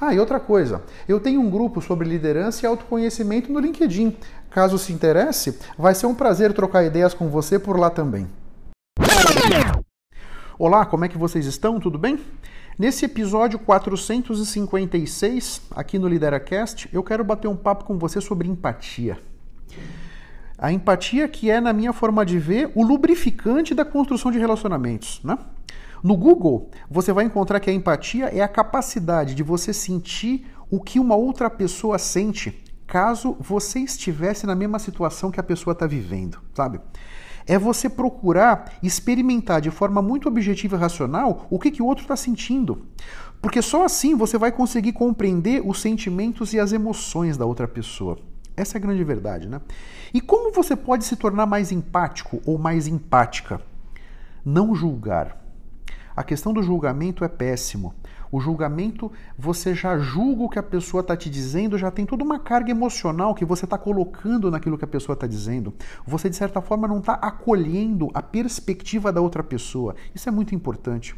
Ah, 0.00 0.14
e 0.14 0.18
outra 0.18 0.40
coisa, 0.40 0.82
eu 1.06 1.20
tenho 1.20 1.42
um 1.42 1.50
grupo 1.50 1.82
sobre 1.82 2.08
liderança 2.08 2.64
e 2.64 2.66
autoconhecimento 2.66 3.52
no 3.52 3.60
LinkedIn. 3.60 4.16
Caso 4.48 4.78
se 4.78 4.94
interesse, 4.94 5.58
vai 5.76 5.94
ser 5.94 6.06
um 6.06 6.14
prazer 6.14 6.54
trocar 6.54 6.84
ideias 6.84 7.12
com 7.12 7.28
você 7.28 7.58
por 7.58 7.78
lá 7.78 7.90
também. 7.90 8.26
Olá, 10.58 10.86
como 10.86 11.04
é 11.04 11.08
que 11.08 11.18
vocês 11.18 11.44
estão? 11.44 11.78
Tudo 11.78 11.98
bem? 11.98 12.18
Nesse 12.78 13.04
episódio 13.04 13.58
456, 13.58 15.60
aqui 15.72 15.98
no 15.98 16.08
LideraCast, 16.08 16.88
eu 16.94 17.02
quero 17.02 17.22
bater 17.22 17.48
um 17.48 17.56
papo 17.56 17.84
com 17.84 17.98
você 17.98 18.22
sobre 18.22 18.48
empatia. 18.48 19.18
A 20.56 20.72
empatia 20.72 21.28
que 21.28 21.50
é, 21.50 21.60
na 21.60 21.74
minha 21.74 21.92
forma 21.92 22.24
de 22.24 22.38
ver, 22.38 22.72
o 22.74 22.82
lubrificante 22.82 23.74
da 23.74 23.84
construção 23.84 24.32
de 24.32 24.38
relacionamentos, 24.38 25.20
né? 25.22 25.36
No 26.02 26.16
Google, 26.16 26.70
você 26.90 27.12
vai 27.12 27.24
encontrar 27.24 27.60
que 27.60 27.68
a 27.68 27.72
empatia 27.72 28.26
é 28.26 28.40
a 28.40 28.48
capacidade 28.48 29.34
de 29.34 29.42
você 29.42 29.72
sentir 29.72 30.46
o 30.70 30.80
que 30.80 30.98
uma 30.98 31.14
outra 31.14 31.50
pessoa 31.50 31.98
sente 31.98 32.64
caso 32.86 33.36
você 33.38 33.80
estivesse 33.80 34.46
na 34.46 34.54
mesma 34.54 34.78
situação 34.78 35.30
que 35.30 35.38
a 35.38 35.44
pessoa 35.44 35.72
está 35.72 35.86
vivendo, 35.86 36.38
sabe? 36.52 36.80
É 37.46 37.58
você 37.58 37.88
procurar 37.88 38.72
experimentar 38.82 39.60
de 39.60 39.70
forma 39.70 40.02
muito 40.02 40.28
objetiva 40.28 40.76
e 40.76 40.80
racional 40.80 41.46
o 41.50 41.58
que, 41.58 41.70
que 41.70 41.82
o 41.82 41.86
outro 41.86 42.02
está 42.02 42.16
sentindo. 42.16 42.86
Porque 43.40 43.62
só 43.62 43.84
assim 43.84 44.14
você 44.14 44.36
vai 44.36 44.52
conseguir 44.52 44.92
compreender 44.92 45.62
os 45.64 45.80
sentimentos 45.80 46.52
e 46.52 46.60
as 46.60 46.72
emoções 46.72 47.36
da 47.36 47.46
outra 47.46 47.66
pessoa. 47.66 48.18
Essa 48.56 48.76
é 48.76 48.78
a 48.78 48.82
grande 48.82 49.02
verdade, 49.04 49.48
né? 49.48 49.60
E 50.12 50.20
como 50.20 50.52
você 50.52 50.76
pode 50.76 51.04
se 51.04 51.16
tornar 51.16 51.46
mais 51.46 51.72
empático 51.72 52.42
ou 52.44 52.58
mais 52.58 52.86
empática? 52.86 53.60
Não 54.44 54.74
julgar. 54.74 55.40
A 56.20 56.22
questão 56.22 56.52
do 56.52 56.62
julgamento 56.62 57.24
é 57.24 57.28
péssimo. 57.28 57.94
O 58.30 58.40
julgamento, 58.40 59.10
você 59.38 59.74
já 59.74 59.96
julga 59.96 60.42
o 60.42 60.50
que 60.50 60.58
a 60.58 60.62
pessoa 60.62 61.00
está 61.00 61.16
te 61.16 61.30
dizendo, 61.30 61.78
já 61.78 61.90
tem 61.90 62.04
toda 62.04 62.22
uma 62.22 62.38
carga 62.38 62.70
emocional 62.70 63.34
que 63.34 63.42
você 63.42 63.64
está 63.64 63.78
colocando 63.78 64.50
naquilo 64.50 64.76
que 64.76 64.84
a 64.84 64.86
pessoa 64.86 65.14
está 65.14 65.26
dizendo. 65.26 65.72
Você, 66.06 66.28
de 66.28 66.36
certa 66.36 66.60
forma, 66.60 66.86
não 66.86 66.98
está 66.98 67.14
acolhendo 67.14 68.10
a 68.12 68.20
perspectiva 68.20 69.10
da 69.10 69.22
outra 69.22 69.42
pessoa. 69.42 69.94
Isso 70.14 70.28
é 70.28 70.32
muito 70.32 70.54
importante. 70.54 71.16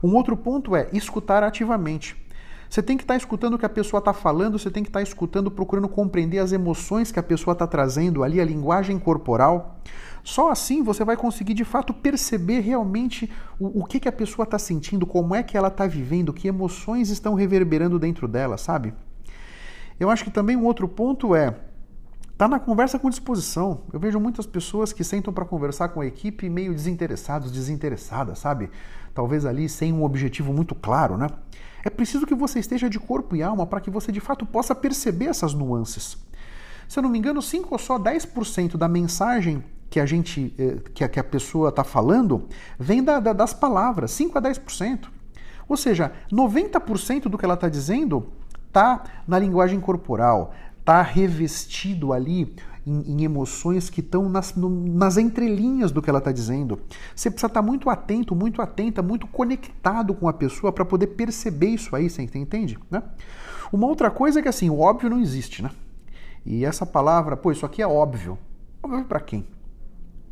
Um 0.00 0.14
outro 0.14 0.36
ponto 0.36 0.76
é 0.76 0.90
escutar 0.92 1.42
ativamente. 1.42 2.16
Você 2.68 2.82
tem 2.82 2.96
que 2.96 3.04
estar 3.04 3.14
tá 3.14 3.18
escutando 3.18 3.54
o 3.54 3.58
que 3.58 3.66
a 3.66 3.68
pessoa 3.68 3.98
está 3.98 4.12
falando, 4.12 4.58
você 4.58 4.70
tem 4.70 4.82
que 4.82 4.88
estar 4.88 5.00
tá 5.00 5.02
escutando, 5.02 5.50
procurando 5.50 5.88
compreender 5.88 6.38
as 6.38 6.52
emoções 6.52 7.12
que 7.12 7.18
a 7.18 7.22
pessoa 7.22 7.52
está 7.52 7.66
trazendo 7.66 8.22
ali, 8.22 8.40
a 8.40 8.44
linguagem 8.44 8.98
corporal. 8.98 9.80
Só 10.22 10.50
assim 10.50 10.82
você 10.82 11.04
vai 11.04 11.16
conseguir 11.16 11.54
de 11.54 11.64
fato 11.64 11.94
perceber 11.94 12.60
realmente 12.60 13.30
o, 13.60 13.82
o 13.82 13.84
que, 13.84 14.00
que 14.00 14.08
a 14.08 14.12
pessoa 14.12 14.44
está 14.44 14.58
sentindo, 14.58 15.06
como 15.06 15.34
é 15.34 15.42
que 15.42 15.56
ela 15.56 15.68
está 15.68 15.86
vivendo, 15.86 16.32
que 16.32 16.48
emoções 16.48 17.10
estão 17.10 17.34
reverberando 17.34 17.98
dentro 17.98 18.26
dela, 18.26 18.56
sabe? 18.56 18.92
Eu 19.98 20.10
acho 20.10 20.24
que 20.24 20.30
também 20.30 20.56
um 20.56 20.64
outro 20.64 20.88
ponto 20.88 21.34
é 21.34 21.54
Tá 22.36 22.46
na 22.46 22.60
conversa 22.60 22.98
com 22.98 23.08
disposição. 23.08 23.80
Eu 23.90 23.98
vejo 23.98 24.20
muitas 24.20 24.44
pessoas 24.44 24.92
que 24.92 25.02
sentam 25.02 25.32
para 25.32 25.46
conversar 25.46 25.88
com 25.88 26.02
a 26.02 26.06
equipe 26.06 26.50
meio 26.50 26.74
desinteressados, 26.74 27.50
desinteressadas, 27.50 28.38
sabe? 28.38 28.68
Talvez 29.14 29.46
ali 29.46 29.70
sem 29.70 29.90
um 29.90 30.04
objetivo 30.04 30.52
muito 30.52 30.74
claro, 30.74 31.16
né? 31.16 31.28
É 31.82 31.88
preciso 31.88 32.26
que 32.26 32.34
você 32.34 32.58
esteja 32.58 32.90
de 32.90 32.98
corpo 32.98 33.34
e 33.34 33.42
alma 33.42 33.66
para 33.66 33.80
que 33.80 33.88
você 33.88 34.12
de 34.12 34.20
fato 34.20 34.44
possa 34.44 34.74
perceber 34.74 35.26
essas 35.26 35.54
nuances. 35.54 36.18
Se 36.86 36.98
eu 36.98 37.02
não 37.02 37.08
me 37.08 37.18
engano, 37.18 37.40
5 37.40 37.68
ou 37.70 37.78
só 37.78 37.98
10% 37.98 38.76
da 38.76 38.86
mensagem 38.86 39.64
que 39.88 39.98
a 39.98 40.04
gente, 40.04 40.54
eh, 40.58 40.76
que 40.92 41.04
a, 41.04 41.08
que 41.08 41.18
a 41.18 41.24
pessoa 41.24 41.70
está 41.70 41.84
falando, 41.84 42.48
vem 42.78 43.02
da, 43.02 43.18
da, 43.18 43.32
das 43.32 43.54
palavras, 43.54 44.10
5 44.10 44.36
a 44.36 44.42
10%. 44.42 45.08
Ou 45.66 45.76
seja, 45.76 46.12
90% 46.30 47.28
do 47.28 47.38
que 47.38 47.44
ela 47.46 47.54
está 47.54 47.68
dizendo 47.68 48.30
está 48.66 49.04
na 49.26 49.38
linguagem 49.38 49.80
corporal, 49.80 50.52
está 50.86 51.02
revestido 51.02 52.12
ali 52.12 52.54
em, 52.86 53.14
em 53.14 53.24
emoções 53.24 53.90
que 53.90 53.98
estão 53.98 54.28
nas, 54.28 54.54
nas 54.54 55.16
entrelinhas 55.16 55.90
do 55.90 56.00
que 56.00 56.08
ela 56.08 56.20
está 56.20 56.30
dizendo. 56.30 56.80
Você 57.12 57.28
precisa 57.28 57.48
estar 57.48 57.60
tá 57.60 57.66
muito 57.66 57.90
atento, 57.90 58.36
muito 58.36 58.62
atenta, 58.62 59.02
muito 59.02 59.26
conectado 59.26 60.14
com 60.14 60.28
a 60.28 60.32
pessoa 60.32 60.72
para 60.72 60.84
poder 60.84 61.08
perceber 61.08 61.70
isso 61.70 61.96
aí, 61.96 62.08
você 62.08 62.22
entende? 62.22 62.78
Né? 62.88 63.02
Uma 63.72 63.88
outra 63.88 64.12
coisa 64.12 64.38
é 64.38 64.42
que 64.42 64.48
assim, 64.48 64.70
o 64.70 64.78
óbvio 64.78 65.10
não 65.10 65.20
existe, 65.20 65.60
né? 65.60 65.72
E 66.44 66.64
essa 66.64 66.86
palavra, 66.86 67.36
pô, 67.36 67.50
isso 67.50 67.66
aqui 67.66 67.82
é 67.82 67.86
óbvio. 67.86 68.38
Óbvio 68.80 69.04
para 69.06 69.18
quem? 69.18 69.44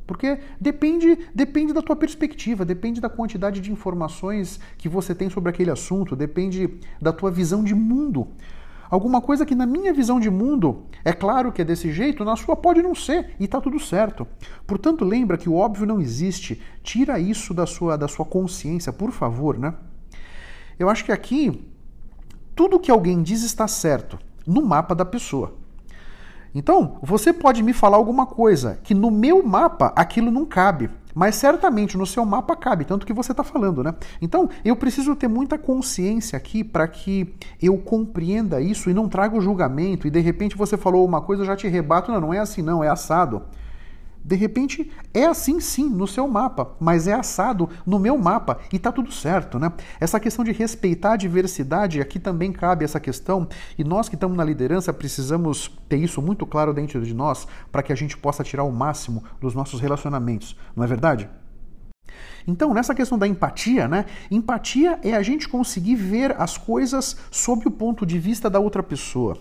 Porque 0.06 0.38
depende, 0.60 1.18
depende 1.34 1.72
da 1.72 1.82
tua 1.82 1.96
perspectiva, 1.96 2.64
depende 2.64 3.00
da 3.00 3.08
quantidade 3.08 3.60
de 3.60 3.72
informações 3.72 4.60
que 4.78 4.88
você 4.88 5.16
tem 5.16 5.28
sobre 5.28 5.50
aquele 5.50 5.72
assunto, 5.72 6.14
depende 6.14 6.78
da 7.02 7.12
tua 7.12 7.32
visão 7.32 7.64
de 7.64 7.74
mundo. 7.74 8.28
Alguma 8.90 9.20
coisa 9.20 9.46
que 9.46 9.54
na 9.54 9.66
minha 9.66 9.92
visão 9.92 10.20
de 10.20 10.30
mundo 10.30 10.84
é 11.04 11.12
claro 11.12 11.52
que 11.52 11.62
é 11.62 11.64
desse 11.64 11.92
jeito, 11.92 12.24
na 12.24 12.36
sua 12.36 12.54
pode 12.56 12.82
não 12.82 12.94
ser 12.94 13.34
e 13.40 13.44
está 13.44 13.60
tudo 13.60 13.78
certo. 13.78 14.26
Portanto, 14.66 15.04
lembra 15.04 15.38
que 15.38 15.48
o 15.48 15.54
óbvio 15.54 15.86
não 15.86 16.00
existe. 16.00 16.60
Tira 16.82 17.18
isso 17.18 17.54
da 17.54 17.66
sua, 17.66 17.96
da 17.96 18.08
sua 18.08 18.24
consciência, 18.24 18.92
por 18.92 19.10
favor, 19.10 19.58
né? 19.58 19.74
Eu 20.78 20.88
acho 20.88 21.04
que 21.04 21.12
aqui 21.12 21.66
tudo 22.54 22.80
que 22.80 22.90
alguém 22.90 23.22
diz 23.22 23.42
está 23.42 23.66
certo 23.66 24.18
no 24.46 24.62
mapa 24.62 24.94
da 24.94 25.04
pessoa. 25.04 25.54
Então, 26.54 26.98
você 27.02 27.32
pode 27.32 27.62
me 27.62 27.72
falar 27.72 27.96
alguma 27.96 28.26
coisa 28.26 28.78
que 28.84 28.94
no 28.94 29.10
meu 29.10 29.42
mapa 29.42 29.92
aquilo 29.96 30.30
não 30.30 30.46
cabe. 30.46 30.88
Mas 31.14 31.36
certamente 31.36 31.96
no 31.96 32.04
seu 32.04 32.24
mapa 32.24 32.56
cabe, 32.56 32.84
tanto 32.84 33.06
que 33.06 33.12
você 33.12 33.32
está 33.32 33.44
falando, 33.44 33.82
né? 33.82 33.94
Então, 34.20 34.48
eu 34.64 34.74
preciso 34.74 35.14
ter 35.14 35.28
muita 35.28 35.56
consciência 35.56 36.36
aqui 36.36 36.64
para 36.64 36.88
que 36.88 37.34
eu 37.62 37.78
compreenda 37.78 38.60
isso 38.60 38.90
e 38.90 38.94
não 38.94 39.08
traga 39.08 39.36
o 39.36 39.40
julgamento 39.40 40.06
e 40.06 40.10
de 40.10 40.20
repente 40.20 40.56
você 40.56 40.76
falou 40.76 41.04
uma 41.04 41.20
coisa, 41.20 41.42
eu 41.42 41.46
já 41.46 41.56
te 41.56 41.68
rebato, 41.68 42.10
não, 42.10 42.20
não 42.20 42.34
é 42.34 42.38
assim 42.38 42.62
não, 42.62 42.82
é 42.82 42.88
assado. 42.88 43.42
De 44.24 44.34
repente 44.36 44.90
é 45.12 45.26
assim 45.26 45.60
sim 45.60 45.90
no 45.90 46.06
seu 46.06 46.26
mapa, 46.26 46.74
mas 46.80 47.06
é 47.06 47.12
assado 47.12 47.68
no 47.84 47.98
meu 47.98 48.16
mapa 48.16 48.58
e 48.72 48.78
tá 48.78 48.90
tudo 48.90 49.12
certo, 49.12 49.58
né? 49.58 49.70
Essa 50.00 50.18
questão 50.18 50.42
de 50.42 50.50
respeitar 50.50 51.12
a 51.12 51.16
diversidade, 51.16 52.00
aqui 52.00 52.18
também 52.18 52.50
cabe 52.50 52.86
essa 52.86 52.98
questão, 52.98 53.46
e 53.78 53.84
nós 53.84 54.08
que 54.08 54.14
estamos 54.14 54.34
na 54.34 54.42
liderança 54.42 54.94
precisamos 54.94 55.70
ter 55.90 55.98
isso 55.98 56.22
muito 56.22 56.46
claro 56.46 56.72
dentro 56.72 57.04
de 57.04 57.12
nós 57.12 57.46
para 57.70 57.82
que 57.82 57.92
a 57.92 57.96
gente 57.96 58.16
possa 58.16 58.42
tirar 58.42 58.64
o 58.64 58.72
máximo 58.72 59.22
dos 59.40 59.54
nossos 59.54 59.78
relacionamentos, 59.78 60.56
não 60.74 60.84
é 60.84 60.86
verdade? 60.86 61.28
Então, 62.46 62.72
nessa 62.72 62.94
questão 62.94 63.18
da 63.18 63.26
empatia, 63.26 63.88
né? 63.88 64.06
Empatia 64.30 64.98
é 65.02 65.14
a 65.14 65.22
gente 65.22 65.48
conseguir 65.48 65.96
ver 65.96 66.34
as 66.40 66.56
coisas 66.56 67.16
sob 67.30 67.66
o 67.66 67.70
ponto 67.70 68.06
de 68.06 68.18
vista 68.18 68.48
da 68.48 68.58
outra 68.58 68.82
pessoa 68.82 69.38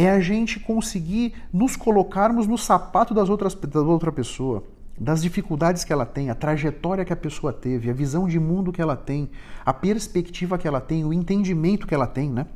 é 0.00 0.10
a 0.10 0.20
gente 0.20 0.58
conseguir 0.58 1.34
nos 1.52 1.76
colocarmos 1.76 2.46
no 2.46 2.56
sapato 2.56 3.12
das 3.12 3.28
outras, 3.28 3.54
da 3.54 3.80
outra 3.82 4.10
pessoa, 4.10 4.64
das 4.98 5.22
dificuldades 5.22 5.84
que 5.84 5.92
ela 5.92 6.06
tem, 6.06 6.30
a 6.30 6.34
trajetória 6.34 7.04
que 7.04 7.12
a 7.12 7.16
pessoa 7.16 7.52
teve, 7.52 7.90
a 7.90 7.92
visão 7.92 8.26
de 8.26 8.38
mundo 8.38 8.72
que 8.72 8.80
ela 8.80 8.96
tem, 8.96 9.30
a 9.64 9.72
perspectiva 9.72 10.56
que 10.56 10.66
ela 10.66 10.80
tem, 10.80 11.04
o 11.04 11.12
entendimento 11.12 11.86
que 11.86 11.94
ela 11.94 12.06
tem, 12.06 12.30
né? 12.30 12.46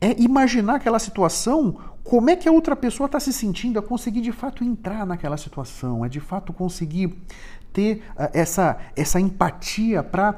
É 0.00 0.20
imaginar 0.20 0.76
aquela 0.76 1.00
situação, 1.00 1.76
como 2.04 2.30
é 2.30 2.36
que 2.36 2.48
a 2.48 2.52
outra 2.52 2.76
pessoa 2.76 3.06
está 3.06 3.18
se 3.18 3.32
sentindo, 3.32 3.78
é 3.78 3.82
conseguir 3.82 4.20
de 4.20 4.30
fato 4.30 4.62
entrar 4.62 5.04
naquela 5.04 5.36
situação, 5.36 6.04
é 6.04 6.08
de 6.08 6.20
fato 6.20 6.52
conseguir 6.52 7.16
ter 7.72 8.04
uh, 8.16 8.30
essa, 8.32 8.78
essa 8.94 9.20
empatia 9.20 10.02
para 10.02 10.36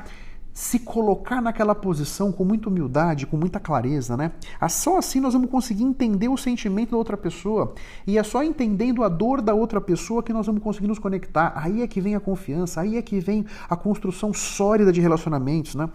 se 0.53 0.79
colocar 0.79 1.41
naquela 1.41 1.75
posição 1.75 2.33
com 2.33 2.45
muita 2.45 2.69
humildade, 2.69 3.27
com 3.27 3.37
muita 3.37 3.61
clareza, 3.61 4.17
né? 4.17 4.33
Ah, 4.61 4.69
só 4.69 4.99
assim 4.99 5.21
nós 5.21 5.33
vamos 5.33 5.51
conseguir 5.51 5.85
entender 5.85 6.29
o 6.29 6.37
sentimento 6.37 6.91
da 6.91 6.97
outra 6.97 7.17
pessoa. 7.17 7.75
E 8.07 8.19
é 8.19 8.23
só 8.23 8.43
entendendo 8.43 9.03
a 9.03 9.09
dor 9.09 9.41
da 9.41 9.55
outra 9.55 9.81
pessoa 9.81 10.23
que 10.23 10.33
nós 10.33 10.47
vamos 10.47 10.63
conseguir 10.63 10.89
nos 10.89 10.99
conectar. 10.99 11.53
Aí 11.57 11.83
é 11.83 11.87
que 11.87 12.01
vem 12.01 12.15
a 12.15 12.21
confiança, 12.21 12.81
aí 12.81 12.97
é 12.97 13.03
que 13.03 13.21
vem 13.21 13.47
a 13.69 13.77
construção 13.77 14.33
sólida 14.35 14.93
de 14.93 15.01
relacionamentos, 15.01 15.75
né? 15.75 15.89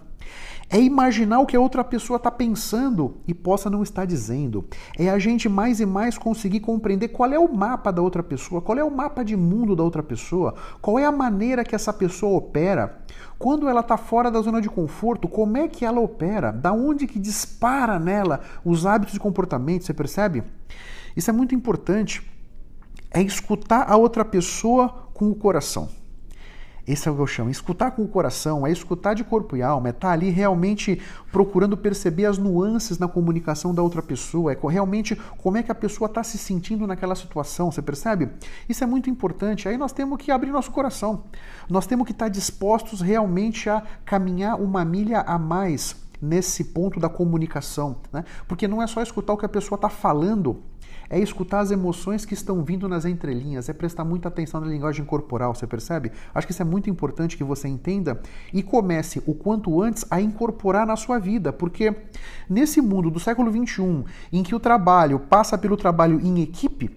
É 0.68 0.80
imaginar 0.80 1.38
o 1.38 1.46
que 1.46 1.56
a 1.56 1.60
outra 1.60 1.84
pessoa 1.84 2.16
está 2.16 2.28
pensando 2.28 3.18
e 3.26 3.32
possa 3.32 3.70
não 3.70 3.84
estar 3.84 4.04
dizendo. 4.04 4.64
É 4.98 5.08
a 5.08 5.18
gente 5.18 5.48
mais 5.48 5.78
e 5.78 5.86
mais 5.86 6.18
conseguir 6.18 6.58
compreender 6.58 7.08
qual 7.08 7.32
é 7.32 7.38
o 7.38 7.52
mapa 7.52 7.92
da 7.92 8.02
outra 8.02 8.22
pessoa, 8.22 8.60
qual 8.60 8.76
é 8.76 8.82
o 8.82 8.90
mapa 8.90 9.24
de 9.24 9.36
mundo 9.36 9.76
da 9.76 9.84
outra 9.84 10.02
pessoa, 10.02 10.54
qual 10.82 10.98
é 10.98 11.04
a 11.04 11.12
maneira 11.12 11.64
que 11.64 11.74
essa 11.74 11.92
pessoa 11.92 12.36
opera. 12.36 12.98
Quando 13.38 13.68
ela 13.68 13.80
está 13.80 13.96
fora 13.96 14.28
da 14.28 14.40
zona 14.40 14.60
de 14.60 14.68
conforto, 14.68 15.28
como 15.28 15.56
é 15.56 15.68
que 15.68 15.84
ela 15.84 16.00
opera? 16.00 16.50
Da 16.50 16.72
onde 16.72 17.06
que 17.06 17.20
dispara 17.20 18.00
nela 18.00 18.40
os 18.64 18.84
hábitos 18.84 19.14
e 19.14 19.20
comportamentos, 19.20 19.86
você 19.86 19.94
percebe? 19.94 20.42
Isso 21.16 21.30
é 21.30 21.32
muito 21.32 21.54
importante. 21.54 22.28
É 23.10 23.22
escutar 23.22 23.88
a 23.88 23.96
outra 23.96 24.24
pessoa 24.24 24.88
com 25.14 25.30
o 25.30 25.34
coração. 25.34 25.88
Esse 26.86 27.08
é 27.08 27.10
o 27.10 27.16
que 27.16 27.20
eu 27.22 27.26
chamo. 27.26 27.50
Escutar 27.50 27.90
com 27.90 28.02
o 28.02 28.08
coração, 28.08 28.66
é 28.66 28.70
escutar 28.70 29.14
de 29.14 29.24
corpo 29.24 29.56
e 29.56 29.62
alma, 29.62 29.88
é 29.88 29.90
estar 29.90 30.08
tá 30.08 30.12
ali 30.12 30.30
realmente 30.30 31.00
procurando 31.32 31.76
perceber 31.76 32.26
as 32.26 32.38
nuances 32.38 32.98
na 32.98 33.08
comunicação 33.08 33.74
da 33.74 33.82
outra 33.82 34.00
pessoa, 34.00 34.52
é 34.52 34.58
realmente 34.68 35.16
como 35.38 35.56
é 35.56 35.62
que 35.62 35.72
a 35.72 35.74
pessoa 35.74 36.06
está 36.06 36.22
se 36.22 36.38
sentindo 36.38 36.86
naquela 36.86 37.14
situação, 37.14 37.72
você 37.72 37.82
percebe? 37.82 38.28
Isso 38.68 38.84
é 38.84 38.86
muito 38.86 39.10
importante. 39.10 39.68
Aí 39.68 39.76
nós 39.76 39.92
temos 39.92 40.18
que 40.18 40.30
abrir 40.30 40.50
nosso 40.50 40.70
coração. 40.70 41.24
Nós 41.68 41.86
temos 41.86 42.06
que 42.06 42.12
estar 42.12 42.26
tá 42.26 42.30
dispostos 42.30 43.00
realmente 43.00 43.68
a 43.68 43.82
caminhar 44.04 44.60
uma 44.60 44.84
milha 44.84 45.20
a 45.20 45.38
mais 45.38 45.96
nesse 46.20 46.64
ponto 46.64 46.98
da 46.98 47.08
comunicação, 47.08 47.96
né? 48.12 48.24
Porque 48.48 48.66
não 48.66 48.82
é 48.82 48.86
só 48.86 49.02
escutar 49.02 49.32
o 49.32 49.36
que 49.36 49.44
a 49.44 49.48
pessoa 49.48 49.76
está 49.76 49.88
falando, 49.88 50.62
é 51.08 51.18
escutar 51.18 51.60
as 51.60 51.70
emoções 51.70 52.24
que 52.24 52.34
estão 52.34 52.62
vindo 52.62 52.88
nas 52.88 53.04
entrelinhas, 53.04 53.68
é 53.68 53.72
prestar 53.72 54.04
muita 54.04 54.28
atenção 54.28 54.60
na 54.60 54.66
linguagem 54.66 55.04
corporal, 55.04 55.54
você 55.54 55.66
percebe? 55.66 56.12
Acho 56.34 56.46
que 56.46 56.52
isso 56.52 56.62
é 56.62 56.64
muito 56.64 56.90
importante 56.90 57.36
que 57.36 57.44
você 57.44 57.68
entenda 57.68 58.20
e 58.52 58.62
comece 58.62 59.22
o 59.26 59.34
quanto 59.34 59.80
antes 59.80 60.04
a 60.10 60.20
incorporar 60.20 60.86
na 60.86 60.96
sua 60.96 61.18
vida, 61.18 61.52
porque 61.52 61.94
nesse 62.48 62.80
mundo 62.80 63.10
do 63.10 63.20
século 63.20 63.50
XXI, 63.50 64.04
em 64.32 64.42
que 64.42 64.54
o 64.54 64.60
trabalho 64.60 65.20
passa 65.20 65.56
pelo 65.56 65.76
trabalho 65.76 66.20
em 66.20 66.42
equipe, 66.42 66.90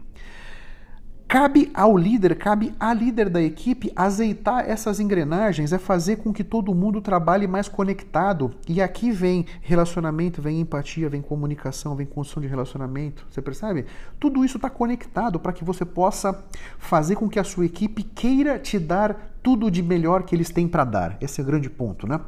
Cabe 1.30 1.70
ao 1.76 1.96
líder, 1.96 2.36
cabe 2.40 2.74
à 2.80 2.92
líder 2.92 3.30
da 3.30 3.40
equipe 3.40 3.94
azeitar 3.96 4.68
essas 4.68 5.00
engrenagens, 5.00 5.72
é 5.72 5.78
fazer 5.78 6.16
com 6.16 6.34
que 6.34 6.44
todo 6.44 6.74
mundo 6.74 7.02
trabalhe 7.02 7.46
mais 7.46 7.68
conectado. 7.68 8.50
E 8.68 8.82
aqui 8.82 9.12
vem 9.12 9.46
relacionamento, 9.62 10.42
vem 10.42 10.60
empatia, 10.60 11.08
vem 11.08 11.22
comunicação, 11.22 11.96
vem 11.96 12.08
construção 12.08 12.42
de 12.42 12.48
relacionamento. 12.48 13.28
Você 13.30 13.44
percebe? 13.44 13.86
Tudo 14.20 14.44
isso 14.44 14.58
está 14.58 14.72
conectado 14.72 15.40
para 15.40 15.54
que 15.54 15.64
você 15.64 15.86
possa 15.86 16.44
fazer 16.80 17.16
com 17.16 17.30
que 17.30 17.38
a 17.38 17.44
sua 17.44 17.68
equipe 17.68 18.02
queira 18.02 18.58
te 18.58 18.80
dar 18.80 19.30
tudo 19.44 19.70
de 19.70 19.84
melhor 19.84 20.24
que 20.24 20.36
eles 20.36 20.50
têm 20.50 20.68
para 20.68 20.84
dar. 20.84 21.16
Esse 21.22 21.42
é 21.42 21.44
o 21.44 21.48
grande 21.48 21.70
ponto, 21.70 22.08
né? 22.08 22.20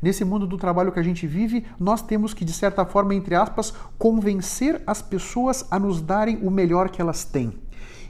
Nesse 0.00 0.24
mundo 0.24 0.46
do 0.46 0.56
trabalho 0.56 0.92
que 0.92 1.00
a 1.00 1.02
gente 1.02 1.26
vive, 1.26 1.64
nós 1.80 2.02
temos 2.02 2.32
que, 2.32 2.44
de 2.44 2.52
certa 2.52 2.84
forma, 2.84 3.14
entre 3.14 3.34
aspas, 3.34 3.72
convencer 3.98 4.80
as 4.86 5.02
pessoas 5.02 5.66
a 5.70 5.78
nos 5.78 6.00
darem 6.00 6.36
o 6.42 6.50
melhor 6.50 6.90
que 6.90 7.00
elas 7.00 7.24
têm. 7.24 7.63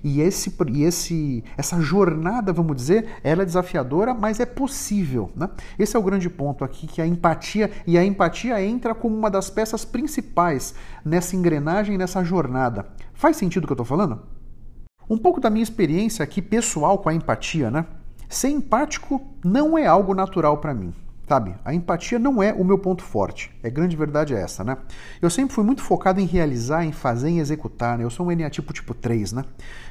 E, 0.05 0.21
esse, 0.21 0.55
e 0.69 0.85
esse, 0.85 1.43
essa 1.56 1.81
jornada, 1.81 2.53
vamos 2.53 2.77
dizer, 2.77 3.06
ela 3.25 3.43
é 3.43 3.47
desafiadora, 3.47 4.12
mas 4.12 4.39
é 4.39 4.45
possível. 4.45 5.31
Né? 5.35 5.49
Esse 5.79 5.97
é 5.97 5.99
o 5.99 6.03
grande 6.03 6.29
ponto 6.29 6.62
aqui, 6.62 6.87
que 6.87 7.01
a 7.01 7.06
empatia, 7.06 7.71
e 7.87 7.97
a 7.97 8.05
empatia 8.05 8.62
entra 8.62 8.95
como 8.95 9.17
uma 9.17 9.31
das 9.31 9.49
peças 9.49 9.83
principais 9.83 10.75
nessa 11.03 11.35
engrenagem, 11.35 11.97
nessa 11.97 12.23
jornada. 12.23 12.87
Faz 13.15 13.39
sentido 13.39 13.65
o 13.65 13.67
que 13.67 13.73
eu 13.73 13.77
estou 13.77 13.87
falando? 13.87 14.21
Um 15.09 15.17
pouco 15.17 15.41
da 15.41 15.49
minha 15.49 15.62
experiência 15.62 16.23
aqui 16.23 16.43
pessoal 16.43 16.99
com 16.99 17.09
a 17.09 17.15
empatia, 17.15 17.71
né? 17.71 17.87
Ser 18.29 18.49
empático 18.49 19.21
não 19.43 19.79
é 19.79 19.87
algo 19.87 20.15
natural 20.15 20.59
para 20.59 20.75
mim. 20.75 20.93
Sabe, 21.26 21.55
a 21.65 21.73
empatia 21.73 22.19
não 22.19 22.43
é 22.43 22.53
o 22.53 22.62
meu 22.62 22.79
ponto 22.79 23.03
forte. 23.03 23.50
É 23.62 23.71
grande 23.71 23.97
verdade 23.97 24.35
é 24.35 24.41
essa, 24.41 24.62
né? 24.62 24.76
Eu 25.23 25.31
sempre 25.31 25.55
fui 25.55 25.65
muito 25.65 25.82
focado 25.82 26.21
em 26.21 26.26
realizar, 26.26 26.85
em 26.85 26.93
fazer, 26.93 27.31
em 27.31 27.38
executar. 27.38 27.97
Né? 27.97 28.05
Eu 28.05 28.11
sou 28.11 28.26
um 28.26 28.32
eneatipo 28.32 28.73
tipo 28.75 28.93
3, 28.93 29.32
né? 29.32 29.44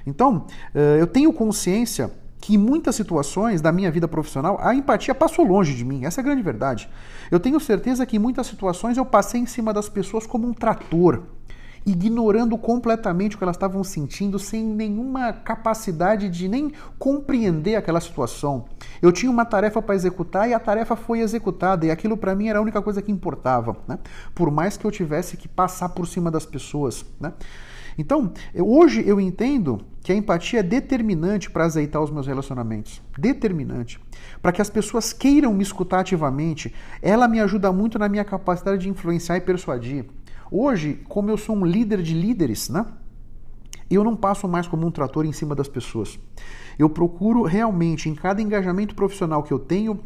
Então, 0.05 0.45
eh, 0.75 0.97
eu 0.99 1.07
tenho 1.07 1.33
consciência 1.33 2.11
que 2.39 2.55
em 2.55 2.57
muitas 2.57 2.95
situações 2.95 3.61
da 3.61 3.71
minha 3.71 3.89
vida 3.89 4.05
profissional 4.05 4.59
a 4.61 4.75
empatia 4.75 5.15
passou 5.15 5.45
longe 5.45 5.73
de 5.73 5.85
mim. 5.85 6.05
Essa 6.05 6.19
é 6.19 6.21
a 6.21 6.25
grande 6.25 6.43
verdade. 6.43 6.89
Eu 7.31 7.39
tenho 7.39 7.57
certeza 7.59 8.05
que 8.05 8.17
em 8.17 8.19
muitas 8.19 8.45
situações 8.47 8.97
eu 8.97 9.05
passei 9.05 9.39
em 9.39 9.45
cima 9.45 9.73
das 9.73 9.87
pessoas 9.87 10.27
como 10.27 10.45
um 10.45 10.53
trator 10.53 11.23
ignorando 11.85 12.57
completamente 12.57 13.35
o 13.35 13.37
que 13.37 13.43
elas 13.43 13.55
estavam 13.55 13.83
sentindo, 13.83 14.39
sem 14.39 14.63
nenhuma 14.63 15.33
capacidade 15.33 16.29
de 16.29 16.47
nem 16.47 16.71
compreender 16.97 17.75
aquela 17.75 17.99
situação. 17.99 18.65
Eu 19.01 19.11
tinha 19.11 19.31
uma 19.31 19.45
tarefa 19.45 19.81
para 19.81 19.95
executar 19.95 20.49
e 20.49 20.53
a 20.53 20.59
tarefa 20.59 20.95
foi 20.95 21.19
executada, 21.19 21.85
e 21.85 21.91
aquilo 21.91 22.15
para 22.15 22.35
mim 22.35 22.47
era 22.47 22.59
a 22.59 22.61
única 22.61 22.81
coisa 22.81 23.01
que 23.01 23.11
importava, 23.11 23.75
né? 23.87 23.99
por 24.33 24.49
mais 24.49 24.77
que 24.77 24.85
eu 24.85 24.91
tivesse 24.91 25.37
que 25.37 25.47
passar 25.47 25.89
por 25.89 26.07
cima 26.07 26.31
das 26.31 26.45
pessoas. 26.45 27.05
Né? 27.19 27.33
Então, 27.97 28.31
eu, 28.53 28.67
hoje 28.67 29.03
eu 29.05 29.19
entendo 29.19 29.81
que 30.01 30.11
a 30.11 30.15
empatia 30.15 30.59
é 30.59 30.63
determinante 30.63 31.49
para 31.49 31.65
azeitar 31.65 32.01
os 32.01 32.11
meus 32.11 32.27
relacionamentos. 32.27 33.01
Determinante. 33.17 33.99
Para 34.41 34.51
que 34.51 34.61
as 34.61 34.69
pessoas 34.69 35.13
queiram 35.13 35.53
me 35.53 35.63
escutar 35.63 35.99
ativamente. 35.99 36.73
Ela 37.01 37.27
me 37.27 37.39
ajuda 37.39 37.71
muito 37.71 37.97
na 37.97 38.09
minha 38.09 38.25
capacidade 38.25 38.81
de 38.81 38.89
influenciar 38.89 39.37
e 39.37 39.41
persuadir. 39.41 40.05
Hoje, 40.55 41.01
como 41.09 41.31
eu 41.31 41.35
sou 41.35 41.55
um 41.55 41.65
líder 41.65 42.03
de 42.03 42.13
líderes, 42.13 42.69
né? 42.69 42.85
Eu 43.89 44.03
não 44.03 44.15
passo 44.15 44.47
mais 44.47 44.67
como 44.67 44.85
um 44.85 44.91
trator 44.91 45.25
em 45.25 45.31
cima 45.31 45.55
das 45.55 45.67
pessoas. 45.67 46.19
Eu 46.77 46.87
procuro 46.87 47.41
realmente, 47.41 48.07
em 48.07 48.13
cada 48.13 48.39
engajamento 48.39 48.93
profissional 48.93 49.41
que 49.41 49.51
eu 49.51 49.57
tenho, 49.57 49.99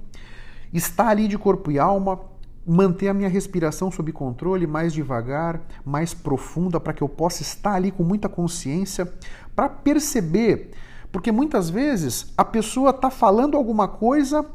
estar 0.72 1.10
ali 1.10 1.28
de 1.28 1.38
corpo 1.38 1.70
e 1.70 1.78
alma, 1.78 2.22
manter 2.66 3.10
a 3.10 3.14
minha 3.14 3.28
respiração 3.28 3.92
sob 3.92 4.10
controle, 4.14 4.66
mais 4.66 4.94
devagar, 4.94 5.68
mais 5.84 6.14
profunda, 6.14 6.80
para 6.80 6.94
que 6.94 7.02
eu 7.02 7.10
possa 7.10 7.42
estar 7.42 7.74
ali 7.74 7.92
com 7.92 8.04
muita 8.04 8.30
consciência, 8.30 9.14
para 9.54 9.68
perceber. 9.68 10.72
Porque 11.12 11.30
muitas 11.30 11.70
vezes 11.70 12.32
a 12.38 12.46
pessoa 12.46 12.92
está 12.92 13.10
falando 13.10 13.58
alguma 13.58 13.90
coisa 13.90 14.46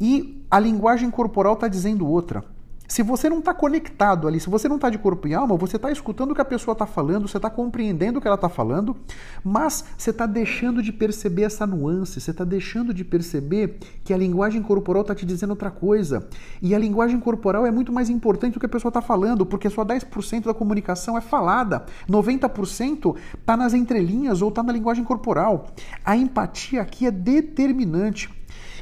e 0.00 0.46
a 0.48 0.60
linguagem 0.60 1.10
corporal 1.10 1.54
está 1.54 1.66
dizendo 1.66 2.06
outra. 2.06 2.44
Se 2.88 3.02
você 3.02 3.28
não 3.28 3.38
está 3.40 3.52
conectado 3.52 4.28
ali, 4.28 4.38
se 4.38 4.48
você 4.48 4.68
não 4.68 4.76
está 4.76 4.88
de 4.90 4.98
corpo 4.98 5.26
e 5.26 5.34
alma, 5.34 5.56
você 5.56 5.76
está 5.76 5.90
escutando 5.90 6.30
o 6.30 6.34
que 6.34 6.40
a 6.40 6.44
pessoa 6.44 6.72
está 6.72 6.86
falando, 6.86 7.26
você 7.26 7.36
está 7.36 7.50
compreendendo 7.50 8.18
o 8.18 8.22
que 8.22 8.28
ela 8.28 8.36
está 8.36 8.48
falando, 8.48 8.96
mas 9.42 9.84
você 9.96 10.10
está 10.10 10.26
deixando 10.26 10.82
de 10.82 10.92
perceber 10.92 11.42
essa 11.42 11.66
nuance, 11.66 12.20
você 12.20 12.30
está 12.30 12.44
deixando 12.44 12.94
de 12.94 13.04
perceber 13.04 13.78
que 14.04 14.12
a 14.12 14.16
linguagem 14.16 14.62
corporal 14.62 15.02
está 15.02 15.14
te 15.14 15.26
dizendo 15.26 15.50
outra 15.50 15.70
coisa. 15.70 16.28
E 16.62 16.74
a 16.74 16.78
linguagem 16.78 17.18
corporal 17.18 17.66
é 17.66 17.70
muito 17.70 17.92
mais 17.92 18.08
importante 18.08 18.54
do 18.54 18.60
que 18.60 18.66
a 18.66 18.68
pessoa 18.68 18.90
está 18.90 19.02
falando, 19.02 19.44
porque 19.44 19.68
só 19.68 19.84
10% 19.84 20.44
da 20.44 20.54
comunicação 20.54 21.18
é 21.18 21.20
falada, 21.20 21.86
90% 22.08 23.16
está 23.38 23.56
nas 23.56 23.74
entrelinhas 23.74 24.42
ou 24.42 24.48
está 24.48 24.62
na 24.62 24.72
linguagem 24.72 25.04
corporal. 25.04 25.68
A 26.04 26.16
empatia 26.16 26.82
aqui 26.82 27.06
é 27.06 27.10
determinante. 27.10 28.30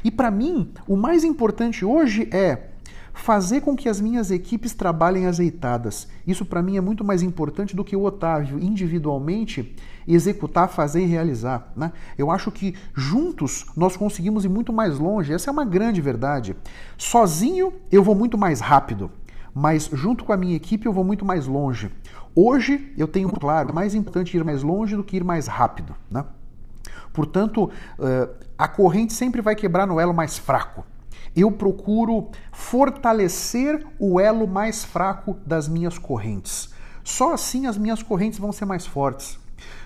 E 0.03 0.11
para 0.11 0.29
mim, 0.29 0.71
o 0.87 0.95
mais 0.95 1.23
importante 1.23 1.83
hoje 1.83 2.29
é 2.31 2.74
fazer 3.15 3.61
com 3.61 3.75
que 3.75 3.87
as 3.87 4.01
minhas 4.01 4.29
equipes 4.29 4.73
trabalhem 4.73 5.25
azeitadas. 5.25 6.07
Isso 6.27 6.45
para 6.45 6.61
mim 6.61 6.75
é 6.75 6.81
muito 6.81 7.03
mais 7.03 7.23
importante 7.23 7.75
do 7.75 7.83
que 7.83 7.95
o 7.95 8.03
Otávio 8.03 8.59
individualmente 8.59 9.73
executar, 10.05 10.67
fazer 10.67 11.01
e 11.01 11.05
realizar. 11.05 11.71
Né? 11.75 11.93
Eu 12.17 12.29
acho 12.29 12.51
que 12.51 12.75
juntos 12.93 13.65
nós 13.75 13.95
conseguimos 13.95 14.43
ir 14.43 14.49
muito 14.49 14.73
mais 14.73 14.99
longe. 14.99 15.33
Essa 15.33 15.49
é 15.49 15.53
uma 15.53 15.63
grande 15.63 16.01
verdade. 16.01 16.55
Sozinho 16.97 17.73
eu 17.89 18.03
vou 18.03 18.13
muito 18.13 18.37
mais 18.37 18.59
rápido, 18.59 19.09
mas 19.53 19.89
junto 19.91 20.25
com 20.25 20.33
a 20.33 20.37
minha 20.37 20.55
equipe 20.55 20.85
eu 20.85 20.93
vou 20.93 21.03
muito 21.03 21.25
mais 21.25 21.47
longe. 21.47 21.89
Hoje 22.35 22.93
eu 22.97 23.07
tenho 23.07 23.29
claro, 23.29 23.73
mais 23.73 23.95
importante 23.95 24.35
ir 24.35 24.43
mais 24.43 24.61
longe 24.61 24.93
do 24.95 25.03
que 25.03 25.15
ir 25.15 25.23
mais 25.23 25.47
rápido. 25.47 25.95
Né? 26.11 26.25
Portanto, 27.13 27.71
eh, 27.97 28.29
a 28.57 28.67
corrente 28.67 29.13
sempre 29.13 29.41
vai 29.41 29.55
quebrar 29.55 29.87
no 29.87 30.01
elo 30.01 30.13
mais 30.13 30.37
fraco 30.37 30.83
eu 31.35 31.51
procuro 31.51 32.29
fortalecer 32.51 33.85
o 33.99 34.19
elo 34.19 34.47
mais 34.47 34.83
fraco 34.83 35.37
das 35.45 35.67
minhas 35.67 35.97
correntes. 35.97 36.73
Só 37.03 37.33
assim 37.33 37.67
as 37.67 37.77
minhas 37.77 38.01
correntes 38.01 38.39
vão 38.39 38.51
ser 38.51 38.65
mais 38.65 38.85
fortes. 38.85 39.37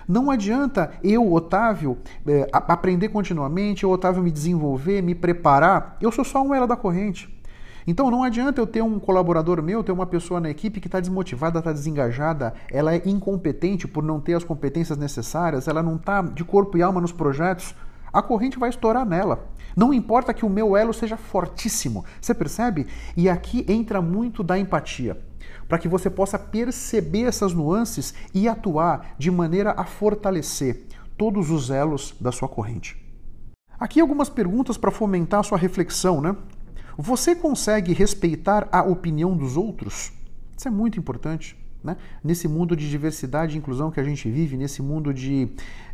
Não 0.08 0.30
adianta 0.30 0.92
eu, 1.02 1.32
Otávio, 1.32 1.98
é, 2.26 2.48
aprender 2.52 3.08
continuamente, 3.08 3.84
eu, 3.84 3.90
Otávio, 3.90 4.22
me 4.22 4.30
desenvolver, 4.30 5.02
me 5.02 5.14
preparar. 5.14 5.96
Eu 6.00 6.10
sou 6.10 6.24
só 6.24 6.42
um 6.42 6.54
elo 6.54 6.66
da 6.66 6.76
corrente. 6.76 7.28
Então 7.86 8.10
não 8.10 8.22
adianta 8.22 8.60
eu 8.60 8.66
ter 8.66 8.82
um 8.82 8.98
colaborador 8.98 9.62
meu, 9.62 9.82
ter 9.82 9.92
uma 9.92 10.06
pessoa 10.06 10.40
na 10.40 10.50
equipe 10.50 10.80
que 10.80 10.86
está 10.86 11.00
desmotivada, 11.00 11.58
está 11.58 11.72
desengajada, 11.72 12.54
ela 12.70 12.94
é 12.94 13.02
incompetente 13.06 13.88
por 13.88 14.02
não 14.02 14.20
ter 14.20 14.34
as 14.34 14.44
competências 14.44 14.98
necessárias, 14.98 15.66
ela 15.66 15.82
não 15.82 15.96
está 15.96 16.22
de 16.22 16.44
corpo 16.44 16.76
e 16.76 16.82
alma 16.82 17.00
nos 17.00 17.12
projetos. 17.12 17.74
A 18.12 18.22
corrente 18.22 18.58
vai 18.58 18.70
estourar 18.70 19.06
nela. 19.06 19.48
Não 19.76 19.94
importa 19.94 20.34
que 20.34 20.44
o 20.44 20.50
meu 20.50 20.76
elo 20.76 20.92
seja 20.92 21.16
fortíssimo, 21.16 22.04
você 22.20 22.34
percebe? 22.34 22.86
E 23.16 23.28
aqui 23.28 23.64
entra 23.68 24.02
muito 24.02 24.42
da 24.42 24.58
empatia, 24.58 25.20
para 25.68 25.78
que 25.78 25.88
você 25.88 26.10
possa 26.10 26.38
perceber 26.38 27.22
essas 27.22 27.52
nuances 27.52 28.14
e 28.34 28.48
atuar 28.48 29.14
de 29.18 29.30
maneira 29.30 29.74
a 29.76 29.84
fortalecer 29.84 30.86
todos 31.16 31.50
os 31.50 31.70
elos 31.70 32.14
da 32.20 32.32
sua 32.32 32.48
corrente. 32.48 32.96
Aqui 33.78 34.00
algumas 34.00 34.28
perguntas 34.28 34.76
para 34.76 34.90
fomentar 34.90 35.40
a 35.40 35.42
sua 35.42 35.56
reflexão, 35.56 36.20
né? 36.20 36.36
Você 36.98 37.34
consegue 37.34 37.94
respeitar 37.94 38.68
a 38.70 38.82
opinião 38.82 39.34
dos 39.34 39.56
outros? 39.56 40.12
Isso 40.56 40.68
é 40.68 40.70
muito 40.70 40.98
importante. 40.98 41.56
Né? 41.82 41.96
Nesse 42.22 42.46
mundo 42.46 42.76
de 42.76 42.90
diversidade 42.90 43.54
e 43.54 43.58
inclusão 43.58 43.90
que 43.90 43.98
a 43.98 44.04
gente 44.04 44.30
vive, 44.30 44.56
nesse 44.56 44.82
mundo 44.82 45.14
de 45.14 45.48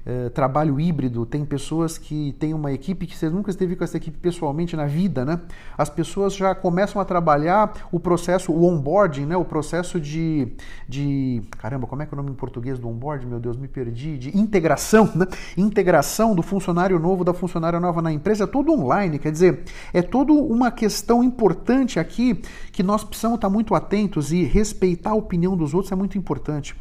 uh, 0.06 0.30
trabalho 0.30 0.78
híbrido, 0.80 1.26
tem 1.26 1.44
pessoas 1.44 1.98
que 1.98 2.34
têm 2.38 2.54
uma 2.54 2.72
equipe 2.72 3.06
que 3.06 3.16
você 3.16 3.28
nunca 3.28 3.50
esteve 3.50 3.75
com 3.75 3.84
essa 3.84 3.96
equipe 3.96 4.16
pessoalmente 4.18 4.76
na 4.76 4.86
vida, 4.86 5.25
né? 5.25 5.40
As 5.76 5.90
pessoas 5.90 6.34
já 6.34 6.54
começam 6.54 7.00
a 7.00 7.04
trabalhar 7.04 7.88
o 7.90 7.98
processo, 7.98 8.52
o 8.52 8.64
onboarding, 8.64 9.26
né? 9.26 9.36
O 9.36 9.44
processo 9.44 10.00
de, 10.00 10.48
de 10.88 11.42
caramba, 11.58 11.86
como 11.86 12.02
é 12.02 12.06
que 12.06 12.14
é 12.14 12.14
o 12.14 12.16
nome 12.16 12.30
em 12.30 12.34
português 12.34 12.78
do 12.78 12.88
onboarding? 12.88 13.26
Meu 13.26 13.40
Deus, 13.40 13.56
me 13.56 13.68
perdi. 13.68 14.16
De 14.16 14.38
integração, 14.38 15.10
né? 15.14 15.26
Integração 15.56 16.34
do 16.34 16.42
funcionário 16.42 16.98
novo 16.98 17.25
da 17.25 17.34
funcionária 17.34 17.80
nova 17.80 18.00
na 18.00 18.12
empresa, 18.12 18.44
é 18.44 18.46
tudo 18.46 18.72
online, 18.72 19.18
quer 19.18 19.32
dizer, 19.32 19.64
é 19.92 20.02
toda 20.02 20.32
uma 20.32 20.70
questão 20.70 21.22
importante 21.22 21.98
aqui 21.98 22.40
que 22.72 22.82
nós 22.82 23.02
precisamos 23.02 23.36
estar 23.36 23.50
muito 23.50 23.75
atentos 23.75 24.32
e 24.32 24.42
respeitar 24.44 25.10
a 25.10 25.14
opinião 25.14 25.56
dos 25.56 25.75
outros 25.75 25.92
é 25.92 25.96
muito 25.96 26.16
importante. 26.18 26.75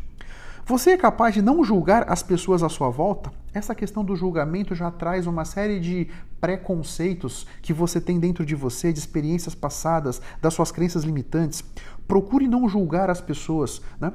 Você 0.67 0.89
é 0.89 0.97
capaz 0.97 1.35
de 1.35 1.43
não 1.43 1.63
julgar 1.63 2.11
as 2.11 2.23
pessoas 2.23 2.63
à 2.63 2.69
sua 2.69 2.89
volta? 2.89 3.31
Essa 3.53 3.75
questão 3.75 4.03
do 4.03 4.15
julgamento 4.15 4.73
já 4.73 4.89
traz 4.89 5.27
uma 5.27 5.45
série 5.45 5.79
de 5.79 6.07
preconceitos 6.41 7.45
que 7.61 7.71
você 7.71 8.01
tem 8.01 8.19
dentro 8.19 8.43
de 8.43 8.55
você, 8.55 8.91
de 8.91 8.97
experiências 8.97 9.53
passadas, 9.53 10.19
das 10.41 10.55
suas 10.55 10.71
crenças 10.71 11.03
limitantes. 11.03 11.63
Procure 12.07 12.47
não 12.47 12.67
julgar 12.67 13.11
as 13.11 13.21
pessoas, 13.21 13.79
né? 14.01 14.11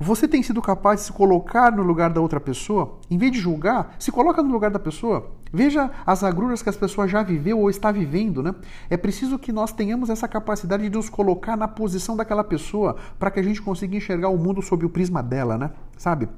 Você 0.00 0.28
tem 0.28 0.44
sido 0.44 0.62
capaz 0.62 1.00
de 1.00 1.06
se 1.06 1.12
colocar 1.12 1.72
no 1.72 1.82
lugar 1.82 2.10
da 2.10 2.20
outra 2.20 2.38
pessoa? 2.38 3.00
Em 3.10 3.18
vez 3.18 3.32
de 3.32 3.40
julgar, 3.40 3.96
se 3.98 4.12
coloca 4.12 4.40
no 4.40 4.52
lugar 4.52 4.70
da 4.70 4.78
pessoa. 4.78 5.32
Veja 5.52 5.90
as 6.06 6.22
agruras 6.22 6.62
que 6.62 6.68
as 6.68 6.76
pessoas 6.76 7.10
já 7.10 7.20
viveu 7.20 7.58
ou 7.58 7.68
está 7.68 7.90
vivendo, 7.90 8.40
né? 8.40 8.54
É 8.88 8.96
preciso 8.96 9.40
que 9.40 9.50
nós 9.50 9.72
tenhamos 9.72 10.08
essa 10.08 10.28
capacidade 10.28 10.88
de 10.88 10.96
nos 10.96 11.10
colocar 11.10 11.56
na 11.56 11.66
posição 11.66 12.16
daquela 12.16 12.44
pessoa 12.44 12.94
para 13.18 13.28
que 13.28 13.40
a 13.40 13.42
gente 13.42 13.60
consiga 13.60 13.96
enxergar 13.96 14.28
o 14.28 14.38
mundo 14.38 14.62
sob 14.62 14.86
o 14.86 14.90
prisma 14.90 15.20
dela, 15.20 15.58
né? 15.58 15.72
Sabe? 15.96 16.28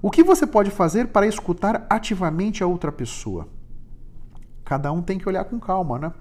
O 0.00 0.10
que 0.10 0.24
você 0.24 0.44
pode 0.44 0.72
fazer 0.72 1.06
para 1.08 1.24
escutar 1.24 1.86
ativamente 1.88 2.64
a 2.64 2.66
outra 2.66 2.90
pessoa? 2.90 3.46
Cada 4.64 4.90
um 4.90 5.00
tem 5.00 5.18
que 5.18 5.28
olhar 5.28 5.44
com 5.44 5.60
calma, 5.60 6.00
né? 6.00 6.12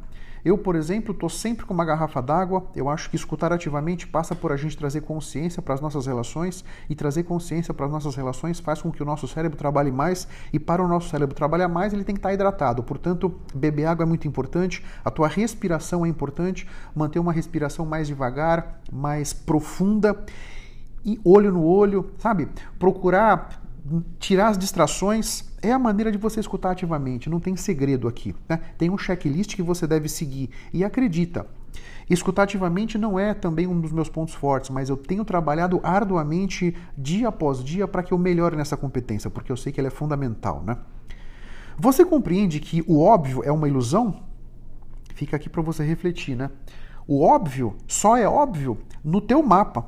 Eu, 0.43 0.57
por 0.57 0.75
exemplo, 0.75 1.13
estou 1.13 1.29
sempre 1.29 1.65
com 1.65 1.73
uma 1.73 1.85
garrafa 1.85 2.21
d'água. 2.21 2.65
Eu 2.75 2.89
acho 2.89 3.09
que 3.09 3.15
escutar 3.15 3.53
ativamente 3.53 4.07
passa 4.07 4.35
por 4.35 4.51
a 4.51 4.57
gente 4.57 4.77
trazer 4.77 5.01
consciência 5.01 5.61
para 5.61 5.73
as 5.73 5.81
nossas 5.81 6.05
relações 6.05 6.63
e 6.89 6.95
trazer 6.95 7.23
consciência 7.23 7.73
para 7.73 7.85
as 7.85 7.91
nossas 7.91 8.15
relações 8.15 8.59
faz 8.59 8.81
com 8.81 8.91
que 8.91 9.01
o 9.01 9.05
nosso 9.05 9.27
cérebro 9.27 9.57
trabalhe 9.57 9.91
mais 9.91 10.27
e 10.51 10.59
para 10.59 10.83
o 10.83 10.87
nosso 10.87 11.09
cérebro 11.09 11.35
trabalhar 11.35 11.67
mais 11.67 11.93
ele 11.93 12.03
tem 12.03 12.15
que 12.15 12.19
estar 12.19 12.33
hidratado. 12.33 12.83
Portanto, 12.83 13.33
beber 13.53 13.85
água 13.85 14.03
é 14.03 14.07
muito 14.07 14.27
importante. 14.27 14.83
A 15.05 15.11
tua 15.11 15.27
respiração 15.27 16.05
é 16.05 16.09
importante. 16.09 16.67
Manter 16.95 17.19
uma 17.19 17.33
respiração 17.33 17.85
mais 17.85 18.07
devagar, 18.07 18.81
mais 18.91 19.33
profunda 19.33 20.25
e 21.03 21.19
olho 21.23 21.51
no 21.51 21.63
olho, 21.63 22.11
sabe? 22.17 22.47
Procurar 22.77 23.61
tirar 24.19 24.49
as 24.49 24.57
distrações 24.57 25.43
é 25.61 25.71
a 25.71 25.79
maneira 25.79 26.11
de 26.11 26.17
você 26.17 26.39
escutar 26.39 26.71
ativamente, 26.71 27.29
não 27.29 27.39
tem 27.39 27.55
segredo 27.55 28.07
aqui. 28.07 28.35
Né? 28.47 28.59
Tem 28.77 28.89
um 28.89 28.97
checklist 28.97 29.55
que 29.55 29.61
você 29.61 29.87
deve 29.87 30.07
seguir. 30.07 30.49
E 30.73 30.83
acredita, 30.83 31.47
escutar 32.09 32.43
ativamente 32.43 32.97
não 32.97 33.19
é 33.19 33.33
também 33.33 33.67
um 33.67 33.79
dos 33.79 33.91
meus 33.91 34.09
pontos 34.09 34.33
fortes, 34.33 34.69
mas 34.69 34.89
eu 34.89 34.97
tenho 34.97 35.25
trabalhado 35.25 35.79
arduamente 35.83 36.75
dia 36.97 37.27
após 37.29 37.63
dia 37.63 37.87
para 37.87 38.03
que 38.03 38.13
eu 38.13 38.17
melhore 38.17 38.55
nessa 38.55 38.77
competência, 38.77 39.29
porque 39.29 39.51
eu 39.51 39.57
sei 39.57 39.71
que 39.71 39.79
ela 39.79 39.87
é 39.87 39.91
fundamental. 39.91 40.63
Né? 40.63 40.77
Você 41.77 42.05
compreende 42.05 42.59
que 42.59 42.83
o 42.87 43.01
óbvio 43.01 43.43
é 43.43 43.51
uma 43.51 43.67
ilusão? 43.67 44.23
Fica 45.15 45.35
aqui 45.35 45.49
para 45.49 45.61
você 45.61 45.83
refletir, 45.83 46.35
né? 46.35 46.49
O 47.07 47.23
óbvio 47.23 47.75
só 47.87 48.17
é 48.17 48.27
óbvio 48.27 48.77
no 49.03 49.19
teu 49.19 49.43
mapa. 49.43 49.85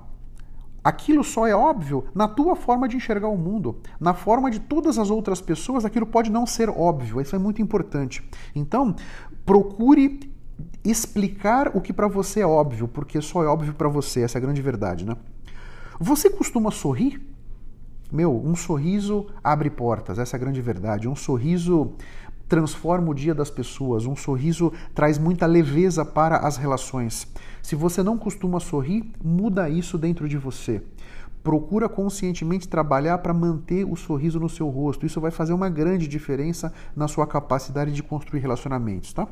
Aquilo 0.84 1.24
só 1.24 1.48
é 1.48 1.56
óbvio 1.56 2.04
na 2.13 2.28
tua 2.28 2.56
forma 2.56 2.90
de 2.90 2.98
enxergar 2.98 3.30
o 3.30 3.38
mundo. 3.38 3.78
Na 4.00 4.13
forma 4.13 4.52
de 4.52 4.60
todas 4.60 5.00
as 5.00 5.10
outras 5.10 5.40
pessoas, 5.40 5.86
aquilo 5.86 6.06
pode 6.06 6.30
não 6.30 6.46
ser 6.46 6.70
óbvio. 6.70 7.22
Isso 7.22 7.36
é 7.36 7.40
muito 7.40 7.62
importante. 7.62 8.22
Então, 8.54 8.96
procure 9.46 10.34
explicar 10.84 11.72
o 11.75 11.82
que 11.82 11.94
para 11.94 12.08
você 12.08 12.42
é 12.42 12.46
óbvio, 12.46 12.88
porque 12.88 13.22
só 13.22 13.44
é 13.44 13.48
óbvio 13.48 13.74
para 13.74 13.88
você. 13.88 14.22
Essa 14.22 14.38
é 14.38 14.40
a 14.40 14.42
grande 14.42 14.62
verdade, 14.62 15.06
né? 15.06 15.16
Você 16.00 16.30
costuma 16.30 16.70
sorrir? 16.70 17.22
Meu, 18.12 18.36
um 18.46 18.56
sorriso 18.56 19.28
abre 19.44 19.72
portas, 19.72 20.20
essa 20.20 20.36
é 20.36 20.38
a 20.38 20.40
grande 20.40 20.62
verdade. 20.62 21.08
Um 21.08 21.16
sorriso 21.16 21.94
transforma 22.54 23.10
o 23.10 23.16
dia 23.16 23.34
das 23.34 23.50
pessoas, 23.50 24.06
um 24.06 24.16
sorriso 24.16 24.72
traz 24.94 25.18
muita 25.18 25.48
leveza 25.48 26.06
para 26.06 26.38
as 26.38 26.56
relações. 26.56 27.28
Se 27.64 27.76
você 27.76 28.04
não 28.04 28.16
costuma 28.16 28.60
sorrir, 28.60 29.12
muda 29.24 29.68
isso 29.68 29.98
dentro 29.98 30.30
de 30.30 30.38
você. 30.38 30.80
Procura 31.42 31.90
conscientemente 31.90 32.68
trabalhar 32.68 33.18
para 33.18 33.34
manter 33.34 33.86
o 33.86 33.96
sorriso 33.96 34.40
no 34.40 34.48
seu 34.48 34.70
rosto. 34.70 35.04
Isso 35.04 35.20
vai 35.20 35.32
fazer 35.32 35.52
uma 35.52 35.68
grande 35.68 36.08
diferença 36.08 36.72
na 36.96 37.08
sua 37.08 37.26
capacidade 37.26 37.92
de 37.92 38.04
construir 38.04 38.42
relacionamentos, 38.42 39.12
tá? 39.14 39.28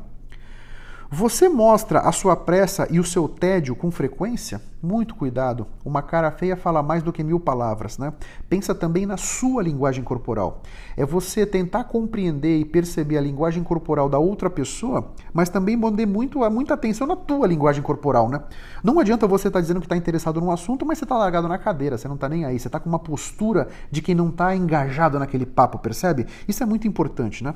Você 1.14 1.46
mostra 1.46 2.00
a 2.00 2.10
sua 2.10 2.34
pressa 2.34 2.88
e 2.90 2.98
o 2.98 3.04
seu 3.04 3.28
tédio 3.28 3.76
com 3.76 3.90
frequência? 3.90 4.62
Muito 4.82 5.14
cuidado. 5.14 5.66
Uma 5.84 6.00
cara 6.00 6.30
feia 6.30 6.56
fala 6.56 6.82
mais 6.82 7.02
do 7.02 7.12
que 7.12 7.22
mil 7.22 7.38
palavras, 7.38 7.98
né? 7.98 8.14
Pensa 8.48 8.74
também 8.74 9.04
na 9.04 9.18
sua 9.18 9.62
linguagem 9.62 10.02
corporal. 10.02 10.62
É 10.96 11.04
você 11.04 11.44
tentar 11.44 11.84
compreender 11.84 12.58
e 12.58 12.64
perceber 12.64 13.18
a 13.18 13.20
linguagem 13.20 13.62
corporal 13.62 14.08
da 14.08 14.18
outra 14.18 14.48
pessoa, 14.48 15.12
mas 15.34 15.50
também 15.50 15.76
manter 15.76 16.06
muito, 16.06 16.38
muita 16.50 16.72
atenção 16.72 17.06
na 17.06 17.14
tua 17.14 17.46
linguagem 17.46 17.82
corporal, 17.82 18.30
né? 18.30 18.42
Não 18.82 18.98
adianta 18.98 19.26
você 19.26 19.48
estar 19.48 19.58
tá 19.58 19.60
dizendo 19.60 19.80
que 19.80 19.86
está 19.86 19.98
interessado 19.98 20.40
num 20.40 20.50
assunto, 20.50 20.86
mas 20.86 20.96
você 20.96 21.04
está 21.04 21.18
largado 21.18 21.46
na 21.46 21.58
cadeira, 21.58 21.98
você 21.98 22.08
não 22.08 22.14
está 22.14 22.26
nem 22.26 22.46
aí, 22.46 22.58
você 22.58 22.68
está 22.68 22.80
com 22.80 22.88
uma 22.88 22.98
postura 22.98 23.68
de 23.90 24.00
quem 24.00 24.14
não 24.14 24.30
está 24.30 24.56
engajado 24.56 25.18
naquele 25.18 25.44
papo, 25.44 25.76
percebe? 25.76 26.26
Isso 26.48 26.62
é 26.62 26.66
muito 26.66 26.88
importante, 26.88 27.44
né? 27.44 27.52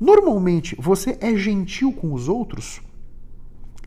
Normalmente, 0.00 0.76
você 0.78 1.18
é 1.20 1.34
gentil 1.34 1.92
com 1.92 2.12
os 2.12 2.28
outros? 2.28 2.80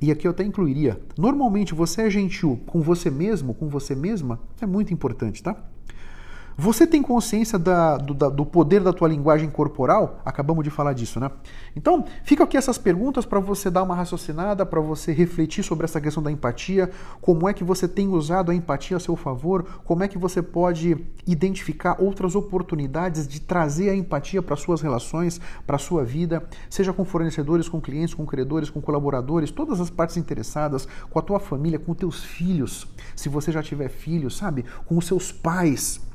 E 0.02 0.12
aqui 0.12 0.28
eu 0.28 0.32
até 0.32 0.44
incluiria. 0.44 1.02
Normalmente, 1.18 1.74
você 1.74 2.04
é 2.04 2.10
gentil 2.10 2.60
com 2.66 2.82
você 2.82 3.10
mesmo, 3.10 3.54
com 3.54 3.70
você 3.70 3.96
mesma? 3.96 4.42
É 4.60 4.66
muito 4.66 4.94
importante, 4.94 5.42
tá? 5.42 5.71
Você 6.58 6.86
tem 6.86 7.02
consciência 7.02 7.58
da, 7.58 7.98
do, 7.98 8.14
da, 8.14 8.30
do, 8.30 8.46
poder 8.46 8.82
da 8.82 8.92
tua 8.92 9.08
linguagem 9.08 9.50
corporal? 9.50 10.22
Acabamos 10.26 10.64
de 10.64 10.70
falar 10.70 10.94
disso, 10.94 11.20
né? 11.20 11.32
Então, 11.76 12.06
fica 12.24 12.44
aqui 12.44 12.58
essas 12.58 12.78
perguntas 12.78 13.26
para 13.26 13.40
você 13.40 13.70
dar 13.70 13.84
uma 13.84 13.96
raciocinada, 13.96 14.66
para 14.66 14.82
você 14.82 15.14
refletir 15.14 15.64
sobre 15.64 15.86
essa 15.86 16.02
questão 16.02 16.22
da 16.22 16.32
empatia, 16.32 16.90
como 17.22 17.48
é 17.48 17.54
que 17.54 17.64
você 17.64 17.88
tem 17.88 18.10
usado 18.10 18.52
a 18.52 18.56
empatia 18.56 18.98
a 18.98 19.00
seu 19.00 19.16
favor, 19.16 19.64
como 19.86 20.04
é 20.04 20.08
que 20.08 20.18
você 20.18 20.42
pode 20.42 20.98
identificar 21.26 21.96
outras 22.00 22.36
oportunidades 22.36 23.28
de 23.28 23.40
trazer 23.40 23.90
a 23.90 23.96
empatia 23.96 24.42
para 24.42 24.56
suas 24.56 24.82
relações, 24.82 25.40
para 25.66 25.78
a 25.78 25.80
sua 25.80 26.04
vida, 26.04 26.44
seja 26.70 26.92
com 26.92 27.06
fornecedores, 27.06 27.70
com 27.70 27.80
clientes, 27.80 28.14
com 28.14 28.26
credores, 28.26 28.70
com 28.70 28.82
colaboradores, 28.82 29.52
todas 29.52 29.80
as 29.80 29.90
partes 29.90 30.18
interessadas, 30.18 30.88
com 31.10 31.18
a 31.18 31.22
tua 31.22 31.40
família, 31.40 31.80
com 31.80 31.94
teus 31.94 32.24
filhos, 32.24 32.88
se 33.16 33.30
você 33.30 33.52
já 33.52 33.64
tiver 33.64 33.90
filhos, 33.90 34.36
sabe? 34.36 34.66
Com 34.86 34.98
os 34.98 35.06
seus 35.06 35.32
pais 35.32 36.11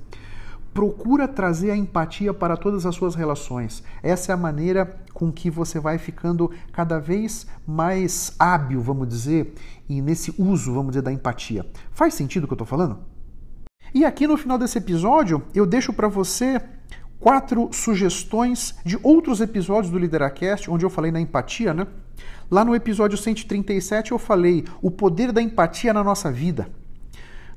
procura 0.76 1.26
trazer 1.26 1.70
a 1.70 1.76
empatia 1.76 2.34
para 2.34 2.54
todas 2.54 2.84
as 2.84 2.94
suas 2.94 3.14
relações. 3.14 3.82
Essa 4.02 4.32
é 4.32 4.34
a 4.34 4.36
maneira 4.36 5.00
com 5.14 5.32
que 5.32 5.48
você 5.48 5.80
vai 5.80 5.96
ficando 5.96 6.50
cada 6.70 6.98
vez 6.98 7.46
mais 7.66 8.34
hábil, 8.38 8.82
vamos 8.82 9.08
dizer, 9.08 9.54
e 9.88 10.02
nesse 10.02 10.34
uso, 10.36 10.74
vamos 10.74 10.88
dizer, 10.88 11.00
da 11.00 11.10
empatia. 11.10 11.64
Faz 11.92 12.12
sentido 12.12 12.44
o 12.44 12.46
que 12.46 12.52
eu 12.52 12.56
estou 12.56 12.66
falando? 12.66 12.98
E 13.94 14.04
aqui 14.04 14.26
no 14.26 14.36
final 14.36 14.58
desse 14.58 14.76
episódio, 14.76 15.42
eu 15.54 15.64
deixo 15.64 15.94
para 15.94 16.08
você 16.08 16.60
quatro 17.18 17.70
sugestões 17.72 18.74
de 18.84 18.98
outros 19.02 19.40
episódios 19.40 19.90
do 19.90 19.98
Lideracast, 19.98 20.70
onde 20.70 20.84
eu 20.84 20.90
falei 20.90 21.10
na 21.10 21.22
empatia, 21.22 21.72
né? 21.72 21.86
Lá 22.50 22.66
no 22.66 22.74
episódio 22.74 23.16
137 23.16 24.12
eu 24.12 24.18
falei 24.18 24.62
o 24.82 24.90
poder 24.90 25.32
da 25.32 25.40
empatia 25.40 25.94
na 25.94 26.04
nossa 26.04 26.30
vida. 26.30 26.68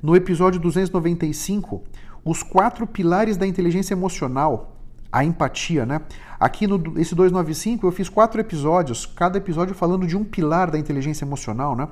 No 0.02 0.16
episódio 0.16 0.58
295, 0.58 1.84
os 2.24 2.42
quatro 2.42 2.86
pilares 2.86 3.36
da 3.36 3.46
inteligência 3.46 3.94
emocional, 3.94 4.76
a 5.12 5.24
empatia, 5.24 5.84
né? 5.84 6.00
Aqui 6.38 6.66
no 6.66 6.76
esse 6.98 7.14
295 7.14 7.86
eu 7.86 7.92
fiz 7.92 8.08
quatro 8.08 8.40
episódios, 8.40 9.04
cada 9.06 9.38
episódio 9.38 9.74
falando 9.74 10.06
de 10.06 10.16
um 10.16 10.24
pilar 10.24 10.70
da 10.70 10.78
inteligência 10.78 11.24
emocional, 11.24 11.74
né? 11.74 11.88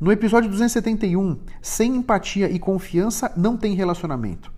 No 0.00 0.12
episódio 0.12 0.48
271, 0.48 1.38
sem 1.60 1.96
empatia 1.96 2.48
e 2.48 2.58
confiança 2.58 3.32
não 3.36 3.56
tem 3.56 3.74
relacionamento. 3.74 4.52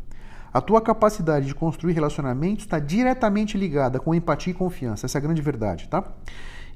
A 0.52 0.61
tua 0.61 0.80
capacidade 0.80 1.47
de 1.47 1.54
construir 1.54 1.92
relacionamentos 1.92 2.64
está 2.64 2.78
diretamente 2.78 3.57
ligada 3.57 3.99
com 3.99 4.14
empatia 4.14 4.50
e 4.50 4.54
confiança. 4.54 5.07
Essa 5.07 5.19
é 5.19 5.21
a 5.21 5.23
grande 5.23 5.40
verdade, 5.40 5.88
tá? 5.88 6.04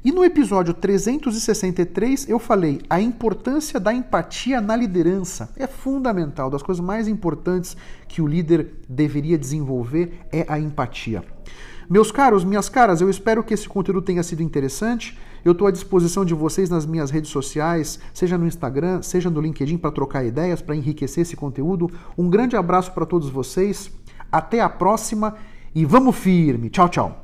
E 0.04 0.12
no 0.12 0.22
episódio 0.22 0.74
363 0.74 2.28
eu 2.28 2.38
falei 2.38 2.82
a 2.90 3.00
importância 3.00 3.80
da 3.80 3.94
empatia 3.94 4.60
na 4.60 4.76
liderança. 4.76 5.48
É 5.56 5.66
fundamental, 5.66 6.50
das 6.50 6.62
coisas 6.62 6.84
mais 6.84 7.08
importantes 7.08 7.74
que 8.06 8.20
o 8.20 8.26
líder 8.26 8.74
deveria 8.86 9.38
desenvolver 9.38 10.20
é 10.30 10.44
a 10.46 10.60
empatia. 10.60 11.24
Meus 11.88 12.12
caros, 12.12 12.44
minhas 12.44 12.68
caras, 12.68 13.00
eu 13.00 13.08
espero 13.08 13.42
que 13.42 13.54
esse 13.54 13.66
conteúdo 13.66 14.02
tenha 14.02 14.22
sido 14.22 14.42
interessante. 14.42 15.18
Eu 15.42 15.52
estou 15.52 15.66
à 15.66 15.70
disposição 15.70 16.22
de 16.22 16.34
vocês 16.34 16.68
nas 16.68 16.84
minhas 16.84 17.10
redes 17.10 17.30
sociais, 17.30 17.98
seja 18.12 18.36
no 18.36 18.46
Instagram, 18.46 19.00
seja 19.00 19.30
no 19.30 19.40
LinkedIn, 19.40 19.78
para 19.78 19.90
trocar 19.90 20.22
ideias, 20.22 20.60
para 20.60 20.76
enriquecer 20.76 21.22
esse 21.22 21.34
conteúdo. 21.34 21.90
Um 22.16 22.28
grande 22.28 22.56
abraço 22.56 22.92
para 22.92 23.06
todos 23.06 23.30
vocês. 23.30 23.90
Até 24.30 24.60
a 24.60 24.68
próxima 24.68 25.36
e 25.74 25.86
vamos 25.86 26.14
firme. 26.14 26.68
Tchau, 26.68 26.90
tchau. 26.90 27.23